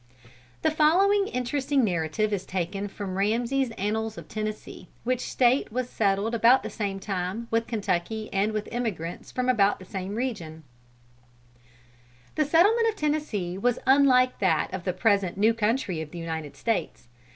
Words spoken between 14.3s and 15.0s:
that of the